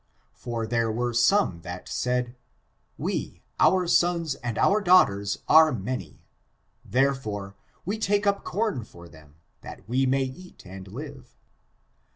[0.33, 2.35] For there were (some) that said:
[2.97, 6.23] we, our sons and our daughters are many;
[6.83, 11.37] therefore, we take up corn for them, that we may eat and live.